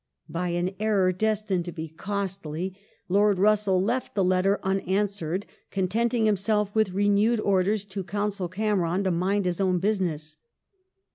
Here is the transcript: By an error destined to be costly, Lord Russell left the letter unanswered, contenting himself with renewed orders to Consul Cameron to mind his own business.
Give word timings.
By 0.29 0.47
an 0.49 0.71
error 0.79 1.11
destined 1.11 1.63
to 1.65 1.71
be 1.71 1.87
costly, 1.87 2.75
Lord 3.07 3.37
Russell 3.37 3.79
left 3.79 4.15
the 4.15 4.23
letter 4.23 4.59
unanswered, 4.63 5.45
contenting 5.69 6.25
himself 6.25 6.73
with 6.73 6.89
renewed 6.93 7.39
orders 7.39 7.85
to 7.85 8.03
Consul 8.03 8.49
Cameron 8.49 9.03
to 9.03 9.11
mind 9.11 9.45
his 9.45 9.61
own 9.61 9.77
business. 9.77 10.37